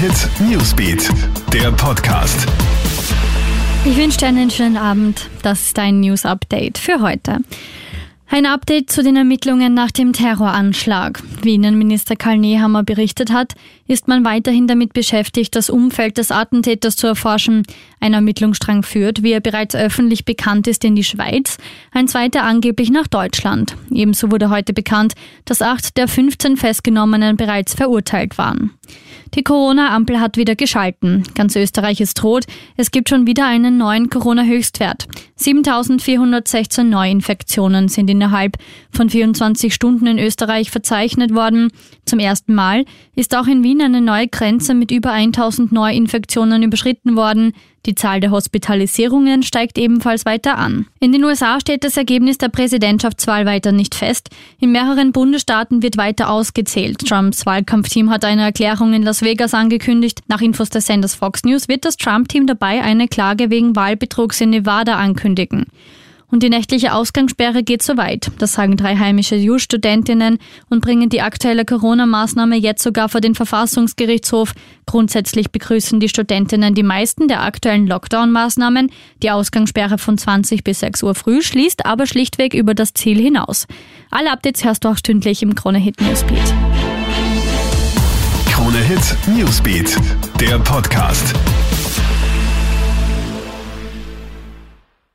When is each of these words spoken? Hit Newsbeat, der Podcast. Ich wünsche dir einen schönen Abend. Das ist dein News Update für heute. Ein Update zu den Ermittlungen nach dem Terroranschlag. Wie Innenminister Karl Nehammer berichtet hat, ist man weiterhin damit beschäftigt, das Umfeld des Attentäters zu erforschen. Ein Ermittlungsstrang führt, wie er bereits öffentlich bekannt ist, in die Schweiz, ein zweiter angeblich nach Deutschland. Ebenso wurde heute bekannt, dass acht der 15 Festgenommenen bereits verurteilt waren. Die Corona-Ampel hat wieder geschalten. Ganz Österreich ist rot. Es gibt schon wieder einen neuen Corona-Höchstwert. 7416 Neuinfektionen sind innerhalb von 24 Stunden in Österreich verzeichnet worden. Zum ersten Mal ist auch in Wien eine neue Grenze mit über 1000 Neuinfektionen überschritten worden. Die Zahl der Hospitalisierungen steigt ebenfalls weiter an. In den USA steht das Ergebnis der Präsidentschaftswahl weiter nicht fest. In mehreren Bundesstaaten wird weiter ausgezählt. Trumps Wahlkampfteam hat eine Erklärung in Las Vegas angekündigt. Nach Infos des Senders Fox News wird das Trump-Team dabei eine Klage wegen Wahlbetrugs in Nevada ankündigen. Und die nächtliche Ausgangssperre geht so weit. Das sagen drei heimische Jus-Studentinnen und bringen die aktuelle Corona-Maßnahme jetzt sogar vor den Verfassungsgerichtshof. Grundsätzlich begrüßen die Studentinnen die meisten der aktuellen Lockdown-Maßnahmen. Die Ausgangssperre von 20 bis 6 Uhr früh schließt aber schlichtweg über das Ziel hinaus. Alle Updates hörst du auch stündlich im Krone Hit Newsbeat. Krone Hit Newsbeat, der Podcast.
Hit 0.00 0.28
Newsbeat, 0.48 1.10
der 1.52 1.72
Podcast. 1.72 2.46
Ich 3.84 3.96
wünsche 3.96 4.18
dir 4.18 4.28
einen 4.28 4.48
schönen 4.48 4.76
Abend. 4.76 5.28
Das 5.42 5.60
ist 5.60 5.76
dein 5.76 5.98
News 5.98 6.24
Update 6.24 6.78
für 6.78 7.00
heute. 7.00 7.38
Ein 8.28 8.46
Update 8.46 8.90
zu 8.90 9.02
den 9.02 9.16
Ermittlungen 9.16 9.74
nach 9.74 9.90
dem 9.90 10.12
Terroranschlag. 10.12 11.20
Wie 11.42 11.56
Innenminister 11.56 12.14
Karl 12.14 12.38
Nehammer 12.38 12.84
berichtet 12.84 13.32
hat, 13.32 13.54
ist 13.88 14.06
man 14.06 14.24
weiterhin 14.24 14.68
damit 14.68 14.92
beschäftigt, 14.92 15.56
das 15.56 15.68
Umfeld 15.68 16.16
des 16.16 16.30
Attentäters 16.30 16.94
zu 16.94 17.08
erforschen. 17.08 17.64
Ein 17.98 18.14
Ermittlungsstrang 18.14 18.84
führt, 18.84 19.24
wie 19.24 19.32
er 19.32 19.40
bereits 19.40 19.74
öffentlich 19.74 20.24
bekannt 20.24 20.68
ist, 20.68 20.84
in 20.84 20.94
die 20.94 21.02
Schweiz, 21.02 21.58
ein 21.90 22.06
zweiter 22.06 22.44
angeblich 22.44 22.90
nach 22.92 23.08
Deutschland. 23.08 23.74
Ebenso 23.90 24.30
wurde 24.30 24.48
heute 24.48 24.74
bekannt, 24.74 25.14
dass 25.44 25.60
acht 25.60 25.96
der 25.96 26.06
15 26.06 26.56
Festgenommenen 26.56 27.36
bereits 27.36 27.74
verurteilt 27.74 28.38
waren. 28.38 28.70
Die 29.34 29.42
Corona-Ampel 29.42 30.20
hat 30.20 30.36
wieder 30.36 30.56
geschalten. 30.56 31.22
Ganz 31.34 31.54
Österreich 31.54 32.00
ist 32.00 32.22
rot. 32.24 32.44
Es 32.76 32.90
gibt 32.90 33.08
schon 33.08 33.26
wieder 33.26 33.46
einen 33.46 33.76
neuen 33.76 34.10
Corona-Höchstwert. 34.10 35.06
7416 35.36 36.88
Neuinfektionen 36.88 37.88
sind 37.88 38.08
innerhalb 38.08 38.56
von 38.90 39.10
24 39.10 39.74
Stunden 39.74 40.06
in 40.06 40.18
Österreich 40.18 40.70
verzeichnet 40.70 41.34
worden. 41.34 41.70
Zum 42.06 42.18
ersten 42.18 42.54
Mal 42.54 42.84
ist 43.14 43.36
auch 43.36 43.46
in 43.46 43.62
Wien 43.62 43.82
eine 43.82 44.00
neue 44.00 44.28
Grenze 44.28 44.74
mit 44.74 44.90
über 44.90 45.12
1000 45.12 45.72
Neuinfektionen 45.72 46.62
überschritten 46.62 47.16
worden. 47.16 47.52
Die 47.88 47.94
Zahl 47.94 48.20
der 48.20 48.30
Hospitalisierungen 48.30 49.42
steigt 49.42 49.78
ebenfalls 49.78 50.26
weiter 50.26 50.58
an. 50.58 50.84
In 51.00 51.10
den 51.10 51.24
USA 51.24 51.58
steht 51.58 51.84
das 51.84 51.96
Ergebnis 51.96 52.36
der 52.36 52.50
Präsidentschaftswahl 52.50 53.46
weiter 53.46 53.72
nicht 53.72 53.94
fest. 53.94 54.28
In 54.60 54.72
mehreren 54.72 55.10
Bundesstaaten 55.12 55.82
wird 55.82 55.96
weiter 55.96 56.28
ausgezählt. 56.28 56.98
Trumps 57.08 57.46
Wahlkampfteam 57.46 58.10
hat 58.10 58.26
eine 58.26 58.42
Erklärung 58.42 58.92
in 58.92 59.04
Las 59.04 59.22
Vegas 59.22 59.54
angekündigt. 59.54 60.20
Nach 60.28 60.42
Infos 60.42 60.68
des 60.68 60.84
Senders 60.84 61.14
Fox 61.14 61.44
News 61.44 61.66
wird 61.68 61.86
das 61.86 61.96
Trump-Team 61.96 62.46
dabei 62.46 62.82
eine 62.82 63.08
Klage 63.08 63.48
wegen 63.48 63.74
Wahlbetrugs 63.74 64.42
in 64.42 64.50
Nevada 64.50 64.96
ankündigen. 64.96 65.64
Und 66.30 66.42
die 66.42 66.50
nächtliche 66.50 66.92
Ausgangssperre 66.92 67.62
geht 67.62 67.82
so 67.82 67.96
weit. 67.96 68.30
Das 68.38 68.52
sagen 68.52 68.76
drei 68.76 68.96
heimische 68.96 69.34
Jus-Studentinnen 69.34 70.38
und 70.68 70.80
bringen 70.80 71.08
die 71.08 71.22
aktuelle 71.22 71.64
Corona-Maßnahme 71.64 72.56
jetzt 72.56 72.82
sogar 72.82 73.08
vor 73.08 73.22
den 73.22 73.34
Verfassungsgerichtshof. 73.34 74.52
Grundsätzlich 74.84 75.50
begrüßen 75.50 76.00
die 76.00 76.08
Studentinnen 76.08 76.74
die 76.74 76.82
meisten 76.82 77.28
der 77.28 77.42
aktuellen 77.42 77.86
Lockdown-Maßnahmen. 77.86 78.90
Die 79.22 79.30
Ausgangssperre 79.30 79.96
von 79.96 80.18
20 80.18 80.64
bis 80.64 80.80
6 80.80 81.02
Uhr 81.02 81.14
früh 81.14 81.40
schließt 81.40 81.86
aber 81.86 82.06
schlichtweg 82.06 82.52
über 82.52 82.74
das 82.74 82.92
Ziel 82.92 83.18
hinaus. 83.18 83.66
Alle 84.10 84.30
Updates 84.30 84.64
hörst 84.64 84.84
du 84.84 84.88
auch 84.88 84.96
stündlich 84.98 85.42
im 85.42 85.54
Krone 85.54 85.78
Hit 85.78 85.98
Newsbeat. 86.00 86.54
Krone 88.50 88.78
Hit 88.78 89.16
Newsbeat, 89.34 89.96
der 90.40 90.58
Podcast. 90.58 91.34